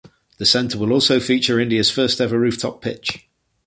[0.39, 3.27] The centre will also feature India’s first ever roof top pitch.